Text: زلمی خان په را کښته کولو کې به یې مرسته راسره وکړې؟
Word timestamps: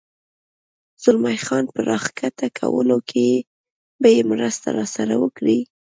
زلمی 1.03 1.37
خان 1.45 1.65
په 1.73 1.79
را 1.87 1.97
کښته 2.17 2.47
کولو 2.59 2.97
کې 3.09 3.27
به 4.01 4.07
یې 4.15 4.21
مرسته 4.31 4.67
راسره 4.77 5.15
وکړې؟ 5.23 5.57